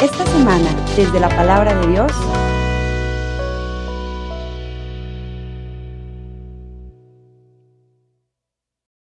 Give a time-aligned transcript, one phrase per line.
[0.00, 2.10] Esta semana, desde la palabra de Dios,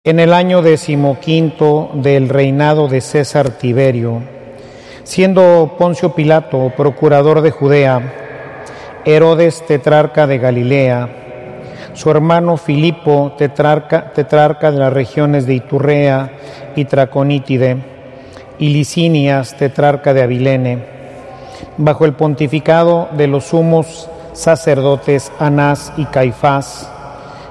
[0.04, 4.22] En el año decimoquinto del reinado de César Tiberio,
[5.02, 8.14] siendo Poncio Pilato procurador de Judea,
[9.04, 11.10] Herodes tetrarca de Galilea,
[11.92, 16.32] su hermano Filipo tetrarca, tetrarca de las regiones de Iturrea
[16.74, 17.97] y Traconítide,
[18.58, 20.84] y Licinias tetrarca de Abilene,
[21.76, 26.90] bajo el pontificado de los sumos sacerdotes Anás y Caifás,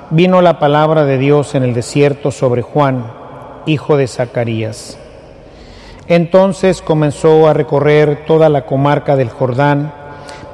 [0.09, 3.05] vino la palabra de Dios en el desierto sobre Juan,
[3.65, 4.97] hijo de Zacarías.
[6.07, 9.93] Entonces comenzó a recorrer toda la comarca del Jordán,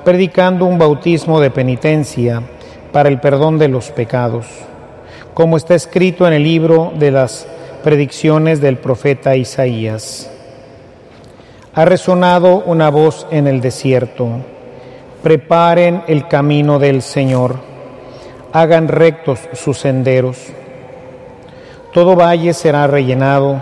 [0.03, 2.41] predicando un bautismo de penitencia
[2.91, 4.47] para el perdón de los pecados,
[5.33, 7.47] como está escrito en el libro de las
[7.83, 10.32] predicciones del profeta Isaías.
[11.75, 14.27] Ha resonado una voz en el desierto,
[15.23, 17.73] preparen el camino del Señor
[18.53, 20.37] hagan rectos sus senderos.
[21.91, 23.59] Todo valle será rellenado,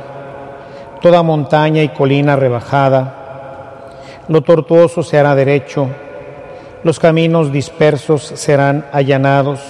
[1.02, 3.18] toda montaña y colina rebajada.
[4.28, 5.88] Lo tortuoso se hará derecho,
[6.84, 9.62] los caminos dispersos serán allanados,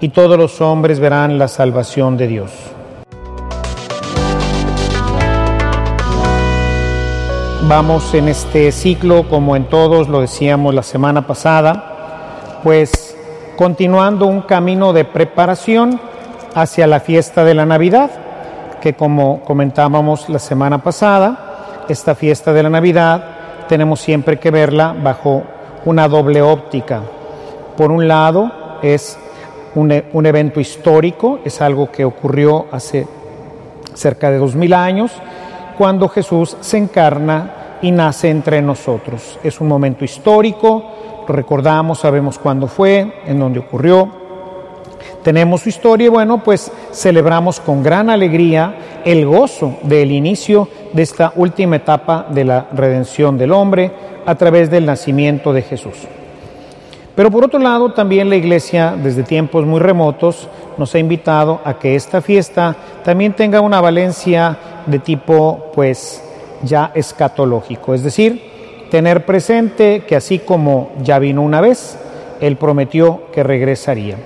[0.00, 2.50] y todos los hombres verán la salvación de Dios.
[7.68, 13.16] Vamos en este ciclo, como en todos lo decíamos la semana pasada, pues
[13.56, 16.00] continuando un camino de preparación
[16.54, 18.10] hacia la fiesta de la Navidad,
[18.80, 23.24] que como comentábamos la semana pasada, esta fiesta de la Navidad
[23.68, 25.44] tenemos siempre que verla bajo
[25.84, 27.00] una doble óptica.
[27.76, 28.50] Por un lado,
[28.82, 29.16] es
[29.76, 33.06] un, un evento histórico, es algo que ocurrió hace
[33.94, 35.12] cerca de dos mil años,
[35.76, 39.38] cuando Jesús se encarna y nace entre nosotros.
[39.42, 40.84] Es un momento histórico,
[41.28, 44.22] recordamos, sabemos cuándo fue, en dónde ocurrió,
[45.22, 48.74] tenemos su historia y bueno, pues celebramos con gran alegría
[49.04, 53.92] el gozo del inicio de esta última etapa de la redención del hombre
[54.26, 55.94] a través del nacimiento de Jesús.
[57.14, 60.48] Pero por otro lado, también la Iglesia desde tiempos muy remotos
[60.78, 62.74] nos ha invitado a que esta fiesta
[63.04, 64.56] también tenga una valencia
[64.86, 66.22] de tipo pues
[66.62, 71.98] ya escatológico, es decir, tener presente que así como ya vino una vez,
[72.40, 74.16] Él prometió que regresaría.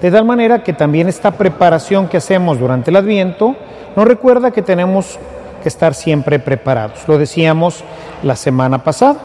[0.00, 3.56] De tal manera que también esta preparación que hacemos durante el Adviento
[3.94, 5.18] nos recuerda que tenemos
[5.62, 7.08] que estar siempre preparados.
[7.08, 7.82] Lo decíamos
[8.22, 9.16] la semana pasada.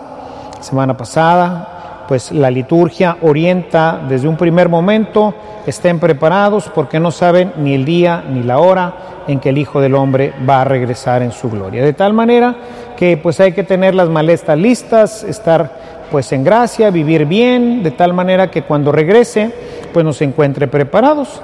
[0.62, 1.81] Semana pasada,
[2.12, 5.34] pues la liturgia orienta desde un primer momento,
[5.66, 9.80] estén preparados porque no saben ni el día ni la hora en que el Hijo
[9.80, 11.82] del Hombre va a regresar en su gloria.
[11.86, 12.54] De tal manera
[12.98, 17.92] que pues hay que tener las maletas listas, estar pues en gracia, vivir bien, de
[17.92, 19.50] tal manera que cuando regrese
[19.94, 21.42] pues nos encuentre preparados.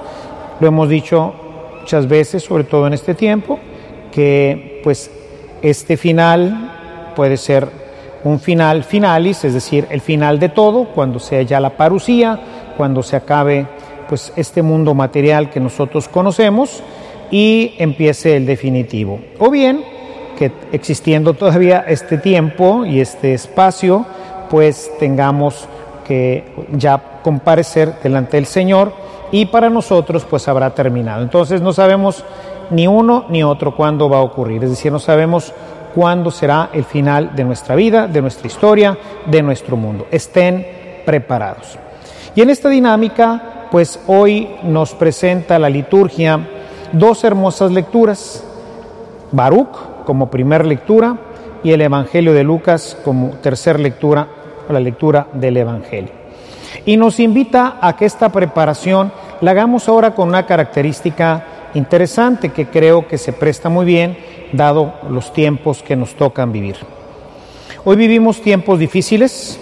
[0.60, 1.32] Lo hemos dicho
[1.80, 3.58] muchas veces, sobre todo en este tiempo,
[4.12, 5.10] que pues
[5.62, 7.77] este final puede ser
[8.24, 12.38] un final finalis, es decir, el final de todo, cuando sea ya la parucía,
[12.76, 13.66] cuando se acabe
[14.08, 16.82] pues este mundo material que nosotros conocemos
[17.30, 19.20] y empiece el definitivo.
[19.38, 19.84] O bien
[20.36, 24.06] que existiendo todavía este tiempo y este espacio,
[24.48, 25.68] pues tengamos
[26.06, 28.92] que ya comparecer delante del Señor
[29.30, 31.22] y para nosotros pues habrá terminado.
[31.22, 32.24] Entonces no sabemos
[32.70, 35.52] ni uno ni otro cuándo va a ocurrir, es decir, no sabemos
[35.94, 40.06] cuándo será el final de nuestra vida, de nuestra historia, de nuestro mundo.
[40.10, 40.66] Estén
[41.04, 41.78] preparados.
[42.34, 46.40] Y en esta dinámica, pues hoy nos presenta la liturgia
[46.92, 48.44] dos hermosas lecturas.
[49.30, 51.16] Baruch, como primer lectura
[51.62, 54.26] y el Evangelio de Lucas como tercer lectura,
[54.68, 56.12] la lectura del Evangelio.
[56.86, 62.66] Y nos invita a que esta preparación la hagamos ahora con una característica interesante que
[62.66, 64.16] creo que se presta muy bien
[64.52, 66.76] dado los tiempos que nos tocan vivir.
[67.84, 69.58] Hoy vivimos tiempos difíciles,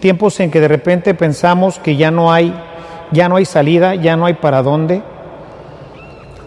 [0.00, 2.54] tiempos en que de repente pensamos que ya no hay
[3.12, 5.02] ya no hay salida, ya no hay para dónde.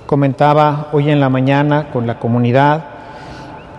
[0.07, 2.85] Comentaba hoy en la mañana con la comunidad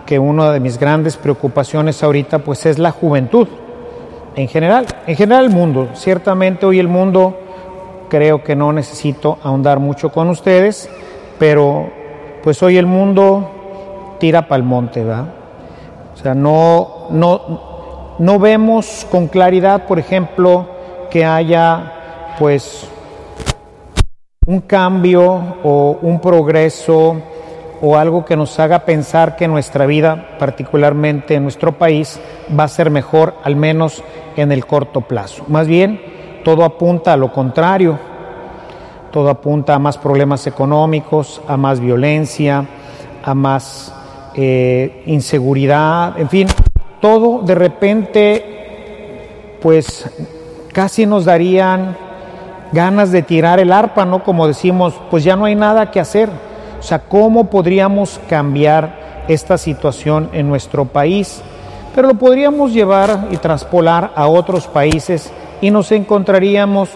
[0.05, 3.47] que una de mis grandes preocupaciones ahorita pues es la juventud
[4.35, 5.89] en general, en general el mundo.
[5.95, 7.37] Ciertamente hoy el mundo
[8.09, 10.89] creo que no necesito ahondar mucho con ustedes,
[11.39, 11.89] pero
[12.43, 15.25] pues hoy el mundo tira para el monte, ¿verdad?
[16.13, 20.67] O sea, no, no, no vemos con claridad, por ejemplo,
[21.09, 22.87] que haya pues
[24.45, 27.17] un cambio o un progreso
[27.81, 32.19] o algo que nos haga pensar que nuestra vida, particularmente en nuestro país,
[32.57, 34.03] va a ser mejor, al menos
[34.35, 35.43] en el corto plazo.
[35.47, 36.01] Más bien,
[36.47, 37.99] todo apunta a lo contrario,
[39.11, 42.65] todo apunta a más problemas económicos, a más violencia,
[43.21, 43.93] a más
[44.33, 46.47] eh, inseguridad, en fin,
[47.01, 50.09] todo de repente, pues
[50.71, 51.97] casi nos darían
[52.71, 54.23] ganas de tirar el arpa, ¿no?
[54.23, 56.29] Como decimos, pues ya no hay nada que hacer.
[56.79, 61.41] O sea, ¿cómo podríamos cambiar esta situación en nuestro país?
[61.93, 65.29] Pero lo podríamos llevar y traspolar a otros países
[65.61, 66.89] y nos encontraríamos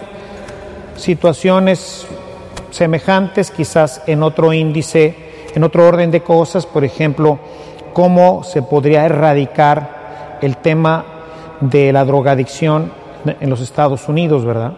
[0.96, 2.06] situaciones
[2.69, 5.16] semejantes, quizás en otro índice,
[5.54, 7.40] en otro orden de cosas, por ejemplo,
[7.94, 11.06] cómo se podría erradicar el tema
[11.60, 12.92] de la drogadicción
[13.40, 14.74] en los Estados Unidos, ¿verdad?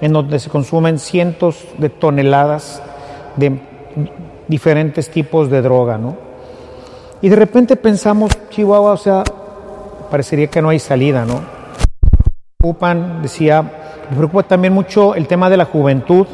[0.00, 2.82] En donde se consumen cientos de toneladas
[3.36, 3.58] de
[4.48, 6.16] diferentes tipos de droga, ¿no?
[7.20, 9.24] Y de repente pensamos, Chihuahua, o sea,
[10.10, 11.57] parecería que no hay salida, ¿no?
[13.22, 13.62] Decía,
[14.10, 16.26] me preocupa también mucho el tema de la juventud,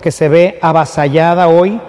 [0.00, 1.80] que se ve avasallada hoy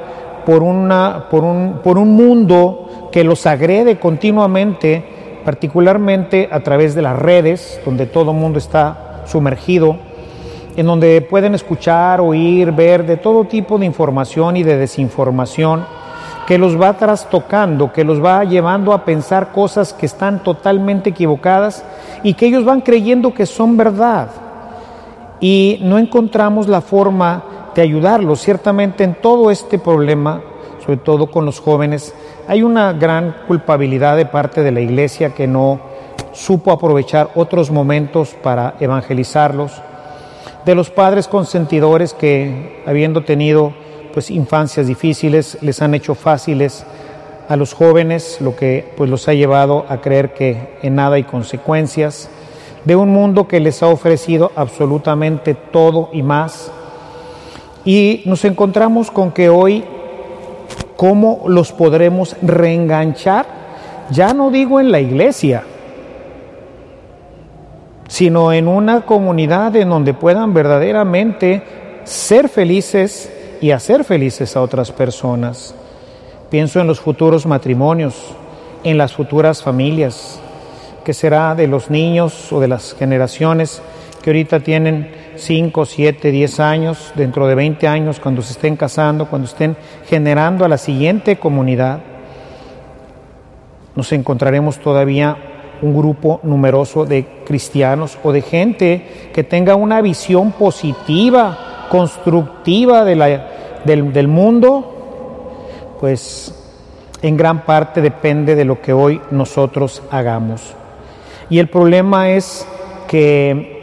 [0.48, 5.06] por, una, por, un, por un mundo que los agrede continuamente,
[5.46, 9.96] particularmente a través de las redes, donde todo el mundo está sumergido
[10.76, 15.86] en donde pueden escuchar, oír, ver de todo tipo de información y de desinformación
[16.48, 21.84] que los va trastocando, que los va llevando a pensar cosas que están totalmente equivocadas
[22.24, 24.30] y que ellos van creyendo que son verdad.
[25.40, 27.44] Y no encontramos la forma
[27.76, 28.42] de ayudarlos.
[28.42, 30.42] Ciertamente en todo este problema,
[30.84, 32.14] sobre todo con los jóvenes,
[32.48, 35.80] hay una gran culpabilidad de parte de la iglesia que no
[36.34, 39.82] supo aprovechar otros momentos para evangelizarlos
[40.66, 43.74] de los padres consentidores que, habiendo tenido
[44.12, 46.86] pues infancias difíciles, les han hecho fáciles
[47.48, 51.24] a los jóvenes, lo que pues los ha llevado a creer que en nada hay
[51.24, 52.30] consecuencias,
[52.86, 56.72] de un mundo que les ha ofrecido absolutamente todo y más.
[57.86, 59.84] Y nos encontramos con que hoy,
[60.96, 63.46] ¿cómo los podremos reenganchar?
[64.12, 65.64] Ya no digo en la iglesia,
[68.08, 71.64] sino en una comunidad en donde puedan verdaderamente
[72.04, 73.32] ser felices
[73.62, 75.74] y hacer felices a otras personas.
[76.50, 78.16] Pienso en los futuros matrimonios,
[78.84, 80.40] en las futuras familias,
[81.06, 83.82] que será de los niños o de las generaciones
[84.22, 89.28] que ahorita tienen 5, 7, 10 años, dentro de 20 años, cuando se estén casando,
[89.28, 89.76] cuando estén
[90.08, 92.02] generando a la siguiente comunidad,
[93.96, 95.38] nos encontraremos todavía
[95.82, 103.42] un grupo numeroso de cristianos o de gente que tenga una visión positiva, constructiva de
[103.84, 106.56] del, del mundo, pues
[107.22, 110.74] en gran parte depende de lo que hoy nosotros hagamos.
[111.50, 112.66] Y el problema es
[113.10, 113.82] que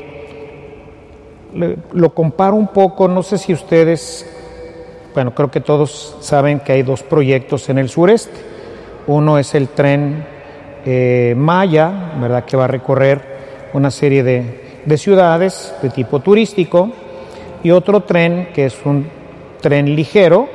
[1.93, 4.27] lo comparo un poco, no sé si ustedes,
[5.13, 8.33] bueno, creo que todos saben que hay dos proyectos en el sureste.
[9.07, 10.25] Uno es el tren
[10.87, 12.47] eh, Maya, ¿verdad?
[12.47, 16.91] que va a recorrer una serie de, ciudades de tipo turístico,
[17.69, 19.07] y otro tren que es un
[19.61, 20.49] tren ligero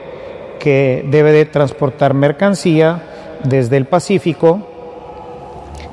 [0.57, 3.03] que debe de transportar mercancía
[3.43, 4.67] desde el Pacífico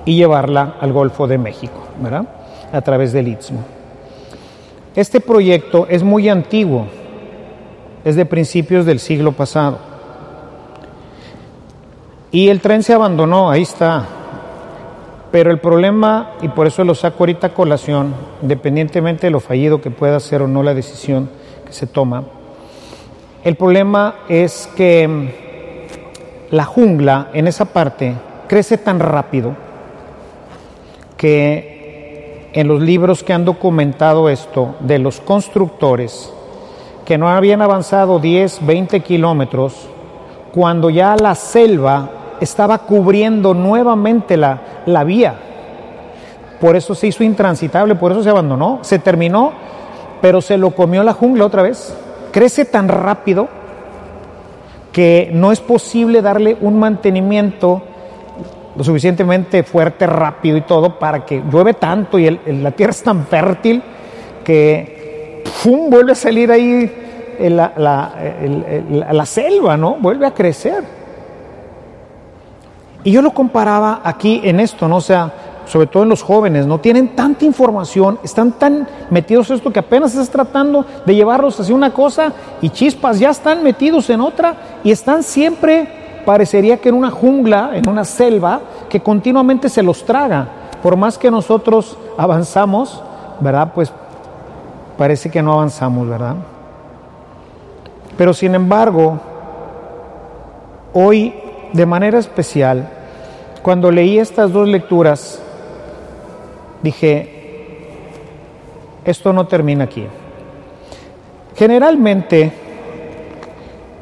[0.07, 2.25] y llevarla al Golfo de México, ¿verdad?
[2.73, 3.63] a través del Istmo.
[4.97, 6.87] Este proyecto es muy antiguo,
[8.03, 9.77] es de principios del siglo pasado.
[12.33, 14.07] Y el tren se abandonó, ahí está,
[15.31, 19.81] pero el problema, y por eso lo saco ahorita a colación, independientemente de lo fallido
[19.81, 21.31] que pueda ser o no la decisión
[21.65, 22.25] que se toma,
[23.45, 25.29] el problema es que mm,
[26.51, 28.15] la jungla en esa parte
[28.49, 29.55] crece tan rápido
[31.17, 36.33] que en los libros que han documentado esto de los constructores,
[37.05, 39.89] que no habían avanzado 10, 20 kilómetros,
[40.53, 42.11] cuando ya la selva
[42.41, 45.35] estaba cubriendo nuevamente la, la vía.
[46.61, 49.53] Por eso se hizo intransitable, por eso se abandonó, se terminó,
[50.21, 51.97] pero se lo comió la jungla otra vez.
[52.33, 53.49] Crece tan rápido
[54.93, 57.83] que no es posible darle un mantenimiento
[58.77, 63.27] lo suficientemente fuerte, rápido y todo para que llueve tanto y la tierra es tan
[63.27, 63.83] fértil
[64.45, 66.91] que vuelve a salir ahí
[67.41, 69.97] la, la selva, ¿no?
[69.97, 71.00] Vuelve a crecer.
[73.05, 74.97] Y yo lo comparaba aquí en esto, ¿no?
[74.97, 75.33] O sea,
[75.67, 79.79] sobre todo en los jóvenes, no tienen tanta información, están tan metidos en esto que
[79.79, 84.55] apenas estás tratando de llevarlos hacia una cosa y chispas, ya están metidos en otra
[84.83, 90.05] y están siempre parecería que en una jungla, en una selva, que continuamente se los
[90.05, 90.49] traga.
[90.83, 93.03] Por más que nosotros avanzamos,
[93.41, 93.73] ¿verdad?
[93.75, 93.93] Pues
[94.99, 96.35] parece que no avanzamos, ¿verdad?
[98.17, 99.19] Pero sin embargo,
[100.93, 101.35] hoy,
[101.73, 102.89] de manera especial,
[103.63, 105.41] cuando leí estas dos lecturas,
[106.83, 107.41] dije,
[109.05, 110.07] esto no termina aquí.
[111.57, 112.53] Generalmente,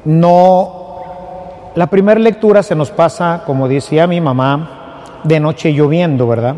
[0.05, 6.57] no, la primera lectura se nos pasa, como decía mi mamá, de noche lloviendo, ¿verdad?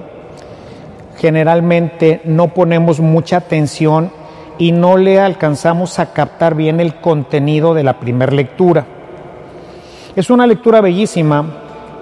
[1.19, 4.11] Generalmente no ponemos mucha atención
[4.59, 8.87] y no le alcanzamos a captar bien el contenido de la primera lectura.
[10.17, 11.45] Es una lectura bellísima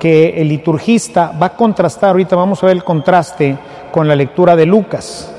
[0.01, 3.59] que el liturgista va a contrastar, ahorita vamos a ver el contraste
[3.93, 5.31] con la lectura de Lucas.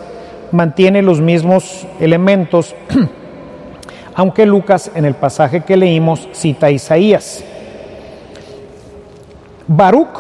[0.52, 2.76] Mantiene los mismos elementos,
[4.16, 7.44] aunque Lucas en el pasaje que leímos cita a Isaías.
[9.68, 10.18] Baruch,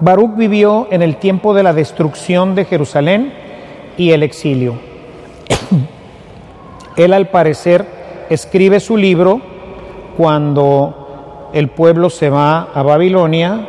[0.00, 3.32] Baruch vivió en el tiempo de la destrucción de Jerusalén
[3.96, 4.74] y el exilio.
[6.96, 7.86] Él al parecer
[8.28, 9.40] escribe su libro
[10.16, 11.07] cuando
[11.52, 13.68] el pueblo se va a Babilonia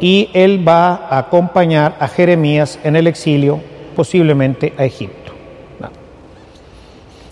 [0.00, 3.60] y él va a acompañar a Jeremías en el exilio,
[3.94, 5.32] posiblemente a Egipto.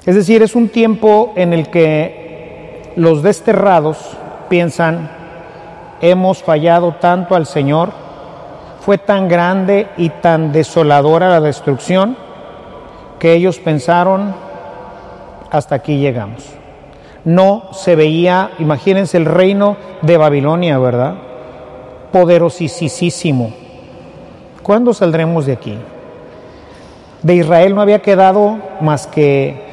[0.04, 3.98] Es decir, es un tiempo en el que los desterrados
[4.48, 5.10] piensan,
[6.00, 7.90] hemos fallado tanto al Señor,
[8.80, 12.16] fue tan grande y tan desoladora la destrucción,
[13.18, 14.34] que ellos pensaron,
[15.50, 16.57] hasta aquí llegamos.
[17.24, 21.14] No se veía, imagínense el reino de Babilonia, ¿verdad?
[22.12, 23.52] Poderosísimo.
[24.62, 25.78] ¿Cuándo saldremos de aquí?
[27.22, 29.68] De Israel no había quedado más que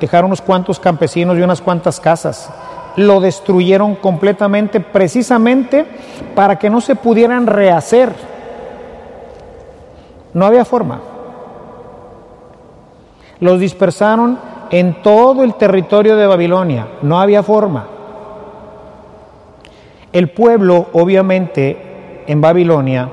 [0.00, 2.50] dejar unos cuantos campesinos y unas cuantas casas.
[2.96, 5.84] Lo destruyeron completamente precisamente
[6.34, 8.12] para que no se pudieran rehacer.
[10.32, 11.00] No había forma.
[13.40, 14.38] Los dispersaron
[14.74, 16.88] en todo el territorio de Babilonia.
[17.02, 17.86] No había forma.
[20.12, 23.08] El pueblo, obviamente, en Babilonia,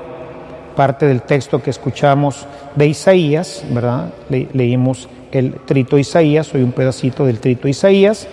[0.74, 4.12] parte del texto que escuchamos de Isaías, ¿verdad?
[4.28, 8.26] leímos el trito Isaías, hoy un pedacito del trito Isaías,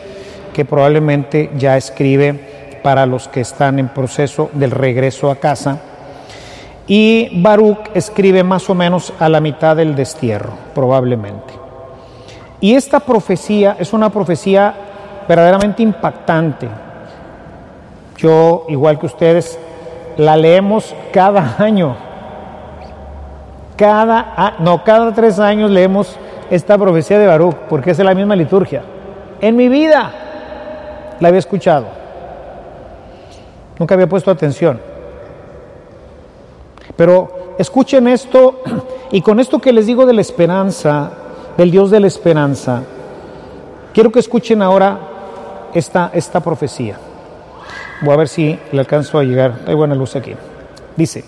[0.51, 5.79] que probablemente ya escribe para los que están en proceso del regreso a casa.
[6.87, 11.58] Y Baruch escribe más o menos a la mitad del destierro, probablemente.
[12.61, 14.73] Y esta profecía es una profecía
[15.27, 16.67] verdaderamente impactante.
[18.17, 19.57] Yo, igual que ustedes,
[20.17, 21.95] la leemos cada año.
[23.77, 26.17] Cada, no, cada tres años leemos
[26.49, 28.83] esta profecía de Baruch, porque es la misma liturgia.
[29.39, 30.11] En mi vida
[31.19, 31.85] la había escuchado.
[33.77, 34.81] Nunca había puesto atención.
[36.97, 38.61] Pero escuchen esto,
[39.11, 41.11] y con esto que les digo de la esperanza,
[41.59, 42.83] del Dios de la esperanza.
[43.93, 44.97] Quiero que escuchen ahora
[45.73, 46.97] esta, esta profecía.
[47.99, 49.59] Voy a ver si le alcanzo a llegar.
[49.67, 50.31] Hay buena luz aquí.
[50.95, 51.25] Dice,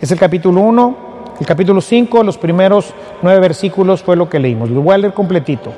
[0.00, 0.96] es el capítulo 1,
[1.38, 2.92] el capítulo 5, los primeros
[3.22, 4.68] nueve versículos fue lo que leímos.
[4.68, 5.72] Lo voy a leer completito,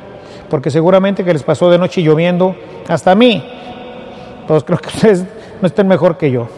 [0.48, 2.56] porque seguramente que les pasó de noche lloviendo,
[2.88, 3.44] hasta a mí.
[4.48, 5.26] Todos creo que ustedes
[5.60, 6.48] no estén mejor que yo.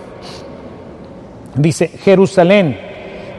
[1.56, 2.78] Dice, Jerusalén,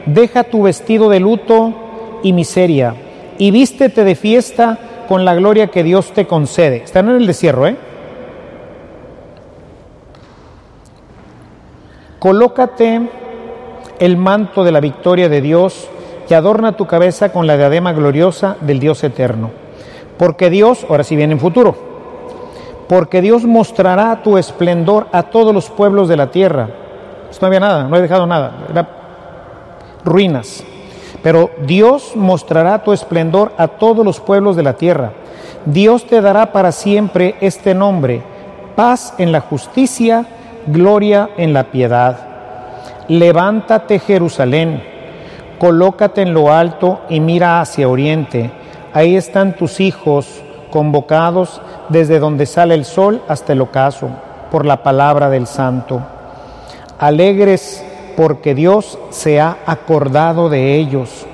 [0.04, 2.96] deja tu vestido de luto y miseria
[3.38, 6.76] y vístete de fiesta con la gloria que Dios te concede.
[6.84, 7.76] Están en el desierto, ¿eh?
[12.18, 13.02] Colócate
[13.98, 15.88] el manto de la victoria de Dios
[16.28, 19.50] y adorna tu cabeza con la diadema gloriosa del Dios eterno.
[20.16, 21.76] Porque Dios, ahora sí viene en futuro,
[22.88, 26.68] porque Dios mostrará tu esplendor a todos los pueblos de la tierra.
[27.40, 28.88] no había nada, no he dejado nada, era
[30.04, 30.64] ruinas.
[31.24, 35.12] Pero Dios mostrará tu esplendor a todos los pueblos de la tierra.
[35.64, 38.22] Dios te dará para siempre este nombre,
[38.76, 40.26] paz en la justicia,
[40.66, 42.18] gloria en la piedad.
[43.08, 44.82] Levántate Jerusalén,
[45.58, 48.50] colócate en lo alto y mira hacia oriente.
[48.92, 54.10] Ahí están tus hijos convocados desde donde sale el sol hasta el ocaso,
[54.50, 56.02] por la palabra del santo.
[56.98, 57.82] Alegres
[58.16, 61.26] porque Dios se ha acordado de ellos.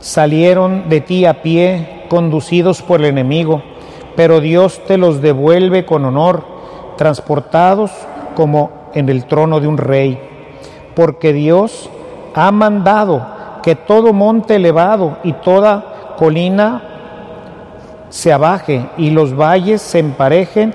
[0.00, 3.62] Salieron de ti a pie, conducidos por el enemigo,
[4.16, 6.44] pero Dios te los devuelve con honor,
[6.96, 7.90] transportados
[8.34, 10.20] como en el trono de un rey,
[10.94, 11.90] porque Dios
[12.34, 13.26] ha mandado
[13.62, 16.82] que todo monte elevado y toda colina
[18.10, 20.74] se abaje y los valles se emparejen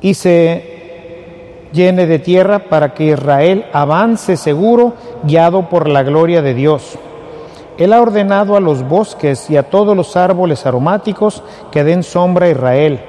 [0.00, 0.69] y se
[1.72, 6.98] llene de tierra para que Israel avance seguro, guiado por la gloria de Dios.
[7.78, 12.46] Él ha ordenado a los bosques y a todos los árboles aromáticos que den sombra
[12.46, 13.00] a Israel,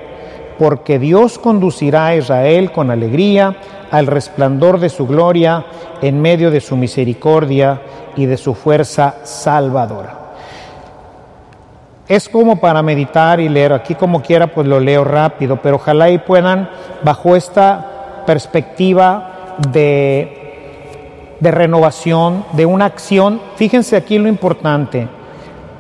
[0.58, 3.58] porque Dios conducirá a Israel con alegría
[3.92, 5.66] al resplandor de su gloria
[6.02, 7.82] en medio de su misericordia
[8.16, 10.20] y de su fuerza salvadora.
[12.08, 16.10] Es como para meditar y leer, aquí como quiera pues lo leo rápido, pero ojalá
[16.10, 16.70] y puedan
[17.04, 17.91] bajo esta
[18.26, 25.08] perspectiva de, de renovación, de una acción, fíjense aquí lo importante,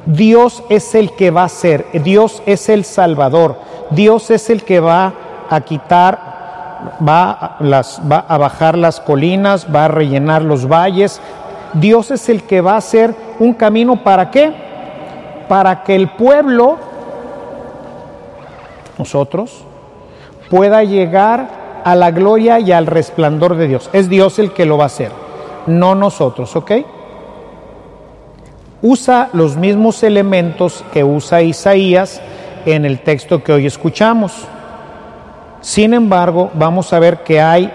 [0.05, 3.59] Dios es el que va a ser, Dios es el Salvador,
[3.91, 5.13] Dios es el que va
[5.49, 6.19] a quitar,
[7.07, 11.21] va, las, va a bajar las colinas, va a rellenar los valles,
[11.73, 14.71] Dios es el que va a hacer un camino para qué?
[15.51, 16.77] para que el pueblo,
[18.97, 19.65] nosotros,
[20.49, 21.49] pueda llegar
[21.83, 23.89] a la gloria y al resplandor de Dios.
[23.93, 25.11] Es Dios el que lo va a hacer,
[25.67, 26.71] no nosotros, ¿ok?
[28.81, 32.21] Usa los mismos elementos que usa Isaías
[32.65, 34.33] en el texto que hoy escuchamos.
[35.61, 37.71] Sin embargo, vamos a ver que hay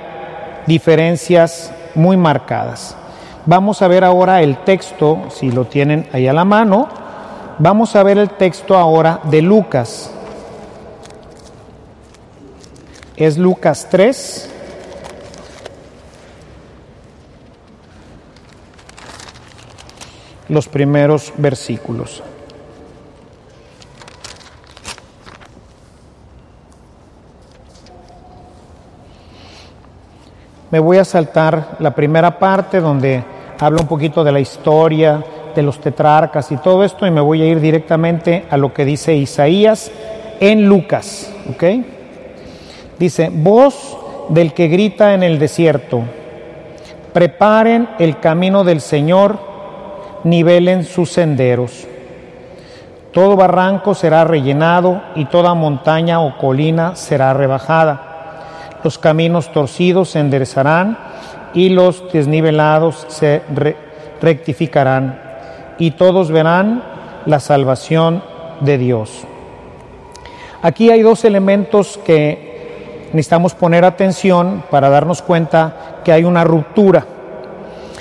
[0.67, 2.97] diferencias muy marcadas.
[3.45, 6.89] Vamos a ver ahora el texto, si lo tienen ahí a la mano,
[7.59, 10.11] Vamos a ver el texto ahora de Lucas.
[13.17, 14.51] Es Lucas 3.
[20.51, 22.23] Los primeros versículos.
[30.71, 33.25] Me voy a saltar la primera parte donde
[33.59, 37.41] habla un poquito de la historia, de los tetrarcas y todo esto y me voy
[37.41, 39.91] a ir directamente a lo que dice Isaías
[40.39, 41.96] en Lucas, ¿ok?
[42.99, 43.97] Dice, voz
[44.29, 46.03] del que grita en el desierto,
[47.13, 49.39] preparen el camino del Señor,
[50.25, 51.87] nivelen sus senderos.
[53.13, 58.79] Todo barranco será rellenado y toda montaña o colina será rebajada.
[58.83, 60.99] Los caminos torcidos se enderezarán
[61.55, 63.43] y los desnivelados se
[64.21, 65.19] rectificarán
[65.79, 66.83] y todos verán
[67.25, 68.23] la salvación
[68.61, 69.25] de Dios.
[70.63, 72.56] Aquí hay dos elementos que
[73.13, 77.07] necesitamos poner atención para darnos cuenta que hay una ruptura.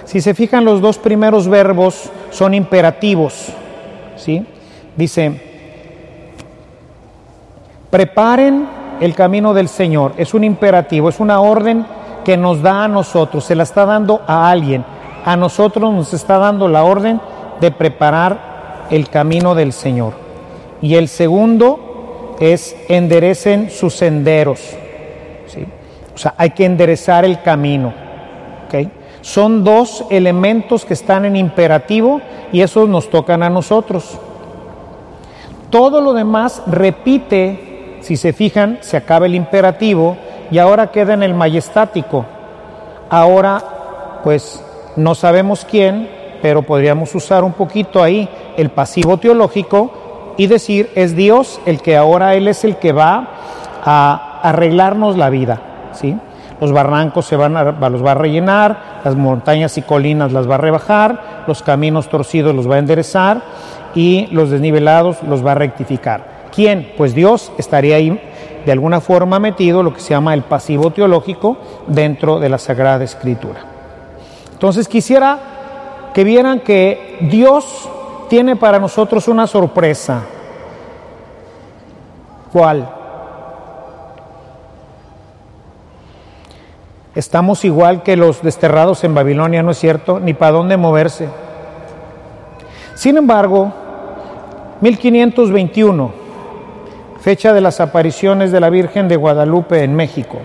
[0.06, 3.48] Si se fijan, los dos primeros verbos son imperativos.
[4.16, 4.46] ¿sí?
[4.96, 5.42] Dice,
[7.90, 8.68] preparen
[9.02, 10.14] el camino del Señor.
[10.18, 11.86] Es un imperativo, es una orden
[12.24, 14.84] que nos da a nosotros, se la está dando a alguien.
[15.26, 17.20] A nosotros nos está dando la orden
[17.60, 20.14] de preparar el camino del Señor.
[20.82, 24.76] Y el segundo es enderecen sus senderos.
[26.14, 28.06] O sea, hay que enderezar el camino.
[29.22, 34.20] Son dos elementos que están en imperativo y esos nos tocan a nosotros.
[35.72, 40.16] Todo lo demás repite, si se fijan, se acaba el imperativo
[40.52, 42.24] y ahora queda en el majestático.
[43.10, 44.64] Ahora, pues
[44.96, 46.08] no sabemos quién,
[46.42, 51.98] pero podríamos usar un poquito ahí el pasivo teológico y decir, es Dios el que
[51.98, 53.28] ahora Él es el que va
[53.84, 55.60] a arreglarnos la vida,
[55.94, 56.18] ¿sí?
[56.62, 60.56] Los barrancos se van a, los va a rellenar, las montañas y colinas las va
[60.56, 63.42] a rebajar, los caminos torcidos los va a enderezar
[63.94, 66.46] y los desnivelados los va a rectificar.
[66.54, 66.94] ¿Quién?
[66.98, 68.20] Pues Dios estaría ahí
[68.66, 73.04] de alguna forma metido, lo que se llama el pasivo teológico, dentro de la Sagrada
[73.04, 73.60] Escritura.
[74.54, 75.38] Entonces quisiera
[76.14, 77.90] que vieran que Dios
[78.30, 80.22] tiene para nosotros una sorpresa.
[82.52, 82.95] ¿Cuál?
[87.16, 90.20] Estamos igual que los desterrados en Babilonia, ¿no es cierto?
[90.20, 91.30] Ni para dónde moverse.
[92.94, 93.72] Sin embargo,
[94.82, 96.12] 1521,
[97.22, 100.40] fecha de las apariciones de la Virgen de Guadalupe en México.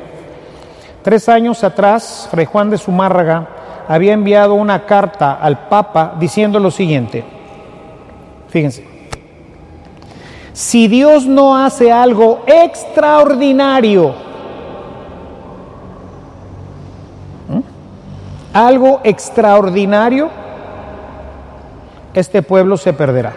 [1.02, 3.48] Tres años atrás, Fray Juan de Zumárraga
[3.88, 7.24] había enviado una carta al Papa diciendo lo siguiente.
[8.48, 8.87] Fíjense.
[10.52, 14.30] Si Dios no hace algo extraordinario,
[18.53, 20.31] algo extraordinario,
[22.15, 23.35] este pueblo se perderá.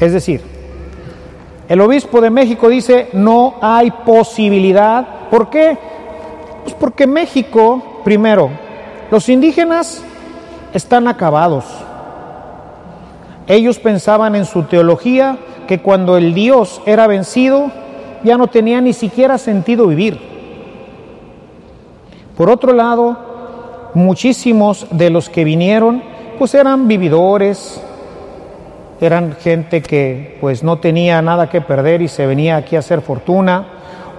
[0.00, 0.42] Es decir,
[1.68, 5.28] el obispo de México dice, no hay posibilidad.
[5.30, 5.76] ¿Por qué?
[6.64, 8.48] Pues porque México Primero,
[9.10, 10.02] los indígenas
[10.72, 11.66] están acabados.
[13.46, 15.36] Ellos pensaban en su teología
[15.66, 17.70] que cuando el Dios era vencido,
[18.24, 20.37] ya no tenía ni siquiera sentido vivir.
[22.38, 23.16] Por otro lado,
[23.94, 26.04] muchísimos de los que vinieron,
[26.38, 27.82] pues eran vividores,
[29.00, 33.00] eran gente que pues no tenía nada que perder y se venía aquí a hacer
[33.00, 33.66] fortuna,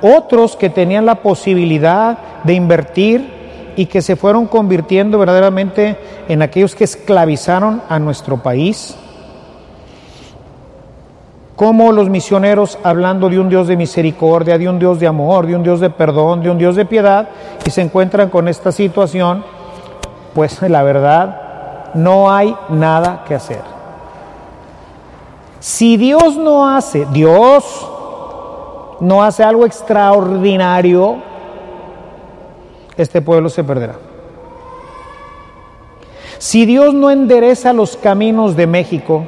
[0.02, 5.96] otros que tenían la posibilidad de invertir y que se fueron convirtiendo verdaderamente
[6.28, 8.98] en aquellos que esclavizaron a nuestro país,
[11.60, 15.58] como los misioneros hablando de un Dios de misericordia, de un Dios de amor, de
[15.58, 17.28] un Dios de perdón, de un Dios de piedad,
[17.66, 19.44] y se encuentran con esta situación,
[20.34, 23.60] pues la verdad no hay nada que hacer.
[25.60, 27.66] Si Dios no hace, Dios
[29.02, 31.18] no hace algo extraordinario,
[32.96, 33.96] este pueblo se perderá.
[36.38, 39.26] Si Dios no endereza los caminos de México,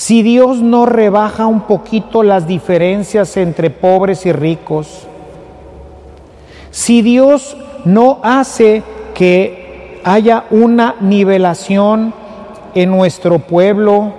[0.00, 5.06] si Dios no rebaja un poquito las diferencias entre pobres y ricos,
[6.70, 8.82] si Dios no hace
[9.12, 12.14] que haya una nivelación
[12.74, 14.10] en nuestro pueblo,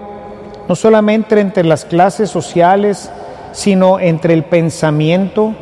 [0.70, 3.12] no solamente entre las clases sociales,
[3.52, 5.56] sino entre el pensamiento,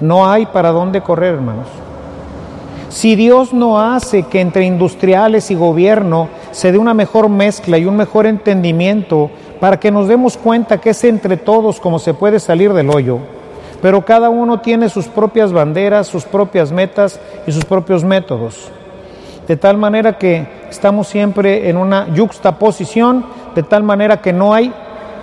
[0.00, 1.68] no hay para dónde correr, hermanos.
[2.88, 7.84] Si Dios no hace que entre industriales y gobierno se dé una mejor mezcla y
[7.84, 12.40] un mejor entendimiento para que nos demos cuenta que es entre todos como se puede
[12.40, 13.18] salir del hoyo,
[13.82, 18.70] pero cada uno tiene sus propias banderas, sus propias metas y sus propios métodos.
[19.46, 24.72] De tal manera que estamos siempre en una yuxtaposición, de tal manera que no hay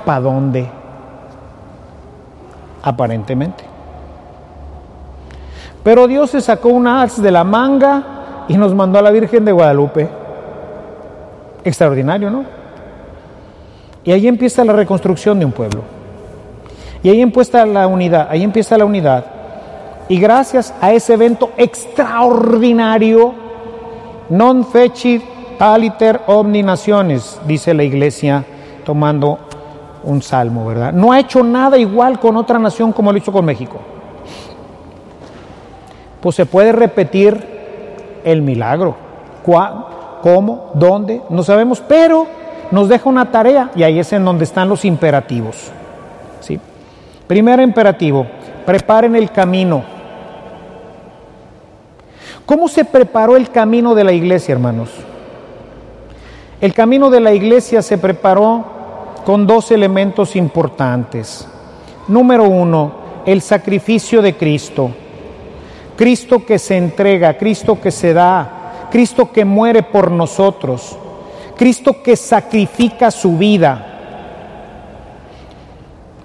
[0.06, 0.69] para dónde,
[2.84, 3.63] aparentemente.
[5.84, 8.04] Pero Dios se sacó un as de la manga
[8.48, 10.22] y nos mandó a la Virgen de Guadalupe.
[11.63, 12.43] Extraordinario, ¿no?
[14.04, 15.82] Y ahí empieza la reconstrucción de un pueblo.
[17.02, 19.26] Y ahí empieza la unidad, ahí empieza la unidad.
[20.10, 23.34] Y gracias a ese evento extraordinario,
[24.30, 25.21] non fecit
[25.60, 28.43] aliter omni naciones, dice la iglesia
[28.86, 29.39] tomando
[30.04, 30.91] un salmo, ¿verdad?
[30.91, 33.80] No ha hecho nada igual con otra nación como lo hizo con México
[36.23, 38.95] pues se puede repetir el milagro.
[40.23, 40.71] ¿Cómo?
[40.73, 41.21] ¿Dónde?
[41.29, 42.25] No sabemos, pero
[42.71, 45.69] nos deja una tarea y ahí es en donde están los imperativos.
[46.39, 46.57] ¿sí?
[47.27, 48.25] Primer imperativo,
[48.65, 49.83] preparen el camino.
[52.45, 54.91] ¿Cómo se preparó el camino de la iglesia, hermanos?
[56.62, 58.63] El camino de la iglesia se preparó
[59.25, 61.45] con dos elementos importantes.
[62.07, 62.93] Número uno,
[63.25, 64.89] el sacrificio de Cristo.
[65.97, 68.62] Cristo que se entrega, Cristo que se da,
[68.93, 70.95] Cristo que muere por nosotros,
[71.58, 73.88] Cristo que sacrifica su vida.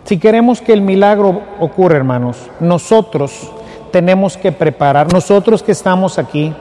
[0.04, 3.50] Si queremos que el milagro ocurra, hermanos, nosotros
[3.90, 6.52] tenemos que preparar, nosotros que estamos aquí,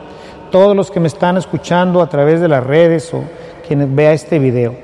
[0.49, 3.21] todos los que me están escuchando a través de las redes o
[3.67, 4.75] quienes vea este video,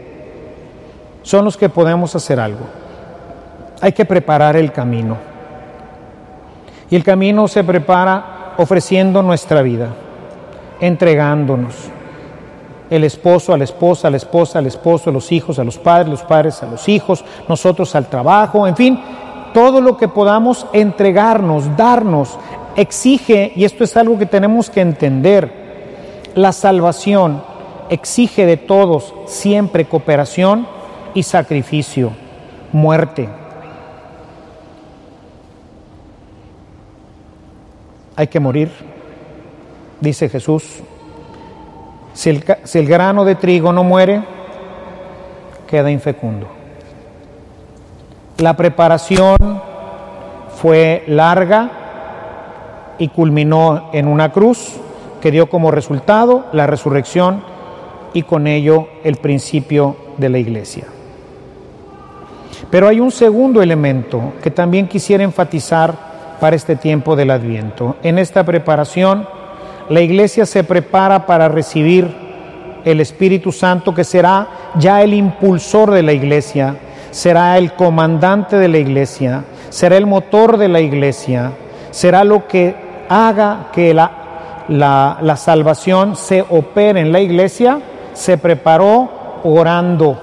[1.21, 2.65] son los que podemos hacer algo.
[3.79, 5.15] Hay que preparar el camino.
[6.89, 9.87] Y el camino se prepara ofreciendo nuestra vida,
[10.85, 11.75] entregándonos.
[12.89, 16.21] El esposo a la esposa, la esposa al esposo, los hijos a los padres, los
[16.21, 18.99] padres a los hijos, nosotros al trabajo, en fin,
[19.53, 22.37] todo lo que podamos entregarnos, darnos,
[22.75, 25.63] exige, y esto es algo que tenemos que entender,
[26.35, 27.41] la salvación
[27.89, 30.67] exige de todos siempre cooperación
[31.13, 32.11] y sacrificio,
[32.71, 33.29] muerte.
[38.15, 38.71] hay que morir,
[40.03, 40.81] dice Jesús.
[42.13, 44.21] Si el, grano de trigo no muere,
[45.67, 46.47] queda infecundo.
[48.37, 49.37] La preparación
[50.61, 51.71] fue larga
[52.99, 54.75] y culminó en una cruz
[55.21, 57.41] que dio como resultado la resurrección
[58.13, 60.85] y con ello el principio de la iglesia.
[62.69, 65.95] Pero hay un segundo elemento que también quisiera enfatizar
[66.39, 67.95] para este tiempo del Adviento.
[68.03, 69.27] En esta preparación,
[69.89, 72.07] la iglesia se prepara para recibir
[72.85, 76.75] el Espíritu Santo que será ya el impulsor de la iglesia,
[77.11, 81.51] será el comandante de la iglesia, será el motor de la iglesia,
[81.91, 82.75] será lo que
[83.09, 84.11] haga que la,
[84.67, 87.79] la, la salvación se opere en la iglesia,
[88.13, 89.09] se preparó
[89.43, 90.19] orando.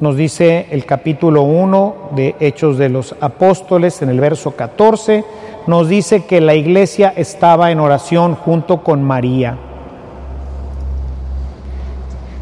[0.00, 5.24] Nos dice el capítulo 1 de Hechos de los Apóstoles en el verso 14,
[5.66, 9.56] nos dice que la iglesia estaba en oración junto con María.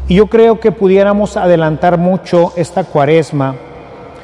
[0.07, 3.55] Y yo creo que pudiéramos adelantar mucho esta cuaresma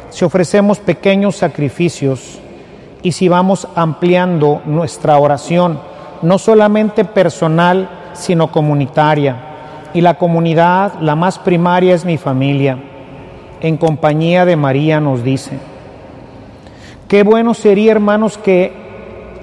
[0.09, 2.39] si ofrecemos pequeños sacrificios
[3.03, 5.79] y si vamos ampliando nuestra oración,
[6.21, 9.35] no solamente personal, sino comunitaria.
[9.93, 12.77] Y la comunidad, la más primaria, es mi familia.
[13.61, 15.59] En compañía de María nos dice.
[17.07, 18.84] Qué bueno sería, hermanos, que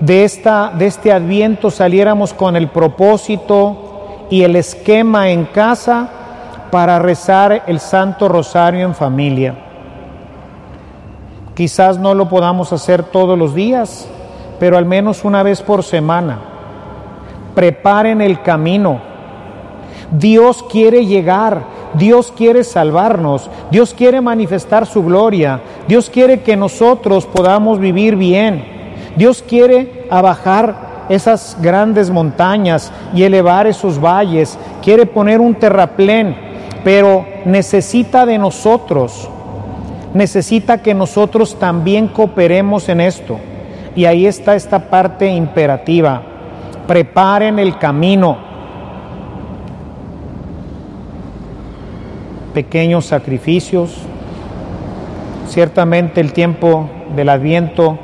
[0.00, 6.08] de, esta, de este adviento saliéramos con el propósito y el esquema en casa
[6.70, 9.54] para rezar el Santo Rosario en familia.
[11.54, 14.08] Quizás no lo podamos hacer todos los días,
[14.58, 16.38] pero al menos una vez por semana.
[17.54, 19.00] Preparen el camino.
[20.10, 21.62] Dios quiere llegar,
[21.94, 28.81] Dios quiere salvarnos, Dios quiere manifestar su gloria, Dios quiere que nosotros podamos vivir bien,
[29.16, 36.36] Dios quiere abajar esas grandes montañas y elevar esos valles, quiere poner un terraplén,
[36.84, 39.28] pero necesita de nosotros
[40.14, 43.38] necesita que nosotros también cooperemos en esto.
[43.94, 46.22] Y ahí está esta parte imperativa.
[46.86, 48.36] Preparen el camino.
[52.54, 53.96] Pequeños sacrificios.
[55.48, 57.98] Ciertamente el tiempo del adviento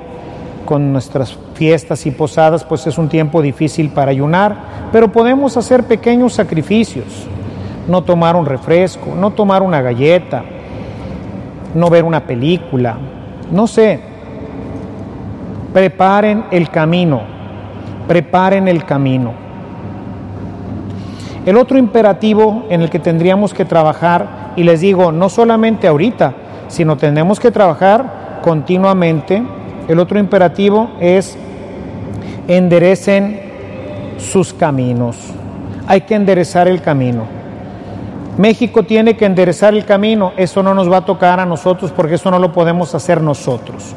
[0.69, 4.55] con nuestras fiestas y posadas pues es un tiempo difícil para ayunar,
[4.93, 7.07] pero podemos hacer pequeños sacrificios.
[7.89, 10.45] No tomar un refresco, no tomar una galleta,
[11.75, 12.99] no ver una película,
[13.51, 13.99] no sé.
[15.73, 17.23] Preparen el camino,
[18.07, 19.33] preparen el camino.
[21.47, 26.35] El otro imperativo en el que tendríamos que trabajar, y les digo, no solamente ahorita,
[26.69, 29.43] sino tenemos que trabajar continuamente,
[29.89, 31.37] el otro imperativo es
[32.47, 33.41] enderecen
[34.19, 35.17] sus caminos.
[35.87, 37.25] Hay que enderezar el camino.
[38.37, 42.15] México tiene que enderezar el camino, eso no nos va a tocar a nosotros porque
[42.15, 43.95] eso no lo podemos hacer nosotros.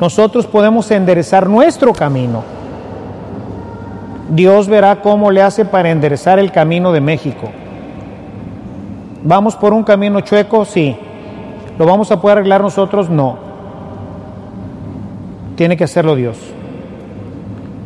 [0.00, 2.42] Nosotros podemos enderezar nuestro camino.
[4.30, 7.48] Dios verá cómo le hace para enderezar el camino de México.
[9.22, 10.64] ¿Vamos por un camino chueco?
[10.64, 10.96] Sí.
[11.78, 13.08] ¿Lo vamos a poder arreglar nosotros?
[13.08, 13.49] No.
[15.60, 16.38] Tiene que hacerlo Dios.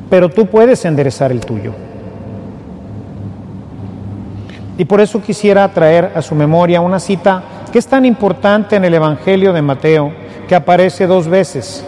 [0.09, 1.73] Pero tú puedes enderezar el tuyo.
[4.79, 8.85] Y por eso quisiera traer a su memoria una cita que es tan importante en
[8.85, 10.13] el Evangelio de Mateo,
[10.47, 11.85] que aparece dos veces,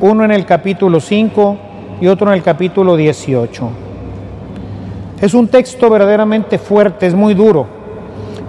[0.00, 1.56] uno en el capítulo 5
[2.00, 3.70] y otro en el capítulo 18.
[5.20, 7.66] Es un texto verdaderamente fuerte, es muy duro,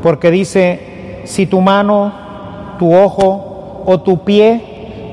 [0.01, 2.13] porque dice, si tu mano,
[2.79, 4.70] tu ojo o tu pie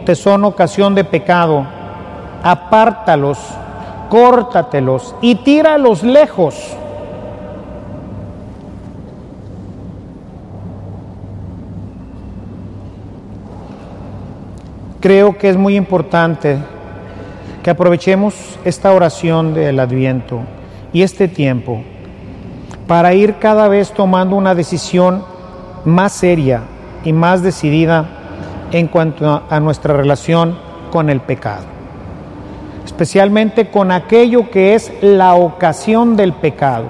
[0.09, 1.67] te son ocasión de pecado,
[2.43, 3.37] apártalos,
[4.09, 6.55] córtatelos y tíralos lejos.
[14.99, 16.57] Creo que es muy importante
[17.63, 20.41] que aprovechemos esta oración del Adviento
[20.91, 21.83] y este tiempo
[22.87, 25.23] para ir cada vez tomando una decisión
[25.85, 26.63] más seria
[27.05, 28.18] y más decidida
[28.73, 30.59] en cuanto a nuestra relación
[30.91, 31.65] con el pecado,
[32.85, 36.87] especialmente con aquello que es la ocasión del pecado,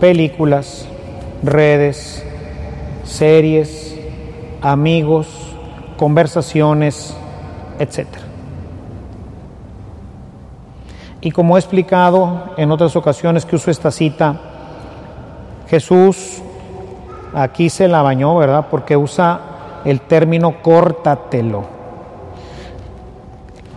[0.00, 0.86] películas,
[1.42, 2.24] redes,
[3.04, 3.96] series,
[4.62, 5.28] amigos,
[5.96, 7.16] conversaciones,
[7.78, 8.06] etc.
[11.20, 14.36] Y como he explicado en otras ocasiones que uso esta cita,
[15.68, 16.42] Jesús
[17.34, 18.66] aquí se la bañó, ¿verdad?
[18.70, 19.55] Porque usa
[19.86, 21.64] el término córtatelo.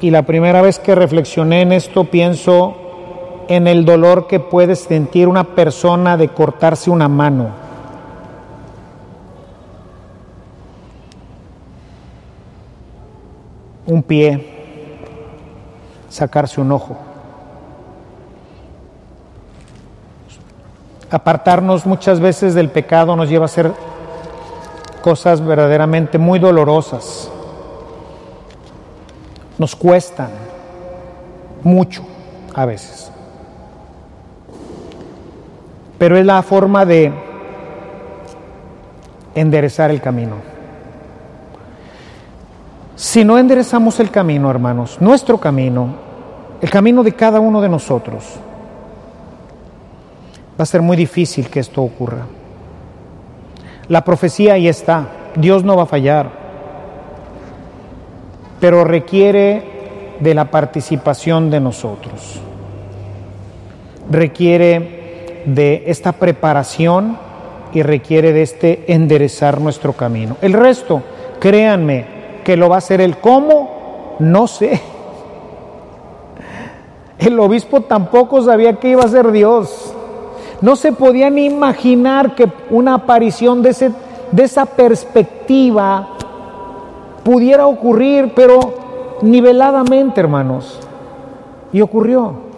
[0.02, 2.76] Y la primera vez que reflexioné en esto pienso
[3.48, 7.70] en el dolor que puede sentir una persona de cortarse una mano
[13.90, 14.46] un pie,
[16.10, 16.96] sacarse un ojo.
[21.10, 23.74] Apartarnos muchas veces del pecado nos lleva a hacer
[25.02, 27.32] cosas verdaderamente muy dolorosas.
[29.58, 30.30] Nos cuestan
[31.64, 32.04] mucho
[32.54, 33.12] a veces.
[35.98, 37.12] Pero es la forma de
[39.36, 40.36] enderezar el camino.
[42.96, 45.96] Si no enderezamos el camino, hermanos, nuestro camino,
[46.62, 48.26] el camino de cada uno de nosotros,
[50.60, 52.26] va a ser muy difícil que esto ocurra.
[53.90, 56.30] La profecía ahí está, Dios no va a fallar,
[58.60, 59.64] pero requiere
[60.20, 62.40] de la participación de nosotros,
[64.12, 67.18] requiere de esta preparación
[67.74, 70.38] y requiere de este enderezar nuestro camino.
[70.44, 71.02] El resto,
[71.40, 72.06] créanme,
[72.44, 74.80] que lo va a hacer el cómo, no sé.
[77.18, 79.94] El obispo tampoco sabía que iba a ser Dios.
[80.62, 83.92] No se podía ni imaginar que una aparición de, ese,
[84.32, 86.10] de esa perspectiva
[87.24, 90.80] pudiera ocurrir, pero niveladamente, hermanos.
[91.72, 92.50] Y ocurrió.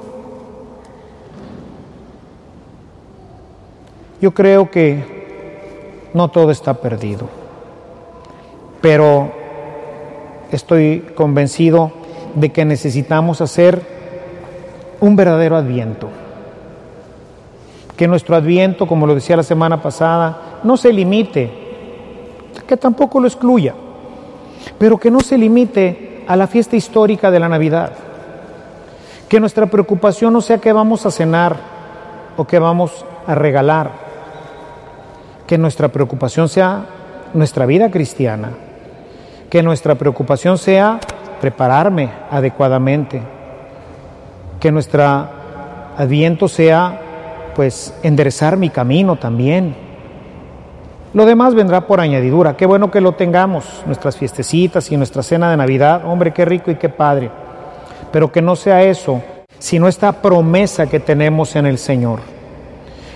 [4.21, 7.27] Yo creo que no todo está perdido,
[8.81, 9.31] pero
[10.51, 11.91] estoy convencido
[12.35, 13.81] de que necesitamos hacer
[14.99, 16.09] un verdadero adviento.
[18.01, 21.51] Que nuestro adviento, como lo decía la semana pasada, no se limite,
[22.65, 23.75] que tampoco lo excluya,
[24.79, 27.91] pero que no se limite a la fiesta histórica de la Navidad.
[29.29, 31.57] Que nuestra preocupación no sea que vamos a cenar
[32.37, 33.91] o que vamos a regalar,
[35.45, 36.83] que nuestra preocupación sea
[37.35, 38.49] nuestra vida cristiana,
[39.47, 40.99] que nuestra preocupación sea
[41.39, 43.21] prepararme adecuadamente,
[44.59, 45.03] que nuestro
[45.95, 47.09] adviento sea
[47.55, 49.75] pues enderezar mi camino también.
[51.13, 52.55] Lo demás vendrá por añadidura.
[52.55, 56.03] Qué bueno que lo tengamos, nuestras fiestecitas y nuestra cena de Navidad.
[56.05, 57.29] Hombre, qué rico y qué padre.
[58.11, 59.21] Pero que no sea eso,
[59.59, 62.19] sino esta promesa que tenemos en el Señor.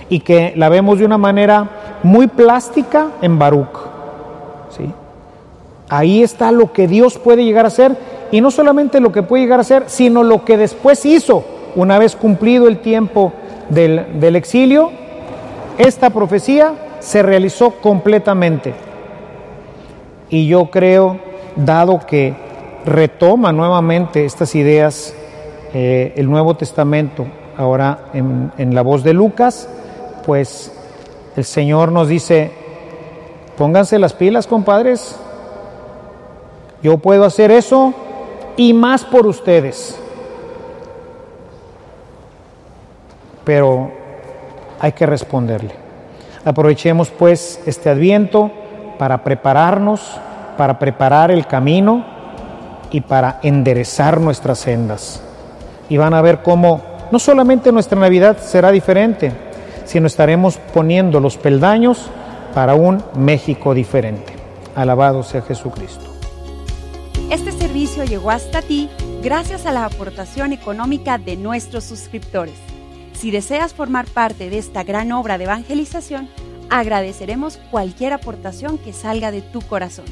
[0.08, 3.78] Y que la vemos de una manera muy plástica en Baruch.
[4.76, 4.92] ¿sí?
[5.88, 7.96] Ahí está lo que Dios puede llegar a hacer
[8.30, 11.44] y no solamente lo que puede llegar a hacer, sino lo que después hizo
[11.76, 13.32] una vez cumplido el tiempo
[13.70, 14.90] del, del exilio.
[15.78, 18.74] Esta profecía se realizó completamente.
[20.28, 21.18] Y yo creo,
[21.56, 22.34] dado que
[22.84, 25.14] retoma nuevamente estas ideas
[25.74, 27.26] eh, el Nuevo Testamento,
[27.56, 29.68] ahora en, en la voz de Lucas,
[30.24, 30.72] pues
[31.36, 32.50] el Señor nos dice,
[33.56, 35.16] pónganse las pilas, compadres.
[36.82, 37.92] Yo puedo hacer eso
[38.56, 39.98] y más por ustedes.
[43.46, 43.92] Pero
[44.80, 45.70] hay que responderle.
[46.44, 48.50] Aprovechemos pues este adviento
[48.98, 50.18] para prepararnos,
[50.56, 52.04] para preparar el camino
[52.90, 55.22] y para enderezar nuestras sendas.
[55.88, 56.82] Y van a ver cómo
[57.12, 59.32] no solamente nuestra Navidad será diferente,
[59.84, 62.10] sino estaremos poniendo los peldaños
[62.52, 64.32] para un México diferente.
[64.74, 66.04] Alabado sea Jesucristo.
[67.30, 68.90] Este servicio llegó hasta ti
[69.22, 72.75] gracias a la aportación económica de nuestros suscriptores.
[73.18, 76.28] Si deseas formar parte de esta gran obra de evangelización,
[76.68, 80.04] agradeceremos cualquier aportación que salga de tu corazón.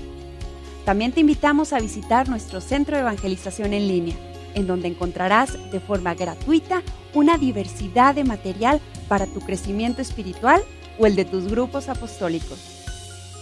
[0.87, 4.17] También te invitamos a visitar nuestro centro de evangelización en línea,
[4.55, 10.63] en donde encontrarás de forma gratuita una diversidad de material para tu crecimiento espiritual
[10.99, 12.59] o el de tus grupos apostólicos.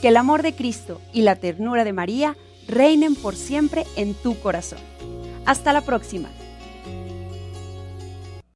[0.00, 4.38] Que el amor de Cristo y la ternura de María reinen por siempre en tu
[4.40, 4.80] corazón.
[5.46, 6.28] Hasta la próxima.